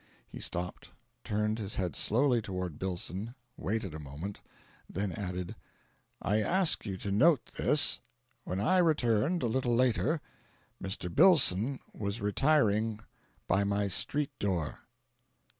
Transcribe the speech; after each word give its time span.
He 0.27 0.39
stopped, 0.39 0.89
turned 1.23 1.59
his 1.59 1.75
head 1.75 1.95
slowly 1.95 2.41
toward 2.41 2.79
Billson, 2.79 3.35
waited 3.55 3.93
a 3.93 3.99
moment, 3.99 4.41
then 4.89 5.11
added: 5.11 5.55
"I 6.23 6.39
ask 6.41 6.87
you 6.87 6.97
to 6.97 7.11
note 7.11 7.45
this; 7.55 8.01
when 8.43 8.59
I 8.59 8.79
returned, 8.79 9.43
a 9.43 9.47
little 9.47 9.75
latter, 9.75 10.19
Mr. 10.83 11.07
Billson 11.13 11.77
was 11.93 12.19
retiring 12.19 13.01
by 13.47 13.63
my 13.63 13.87
street 13.89 14.31
door." 14.39 14.79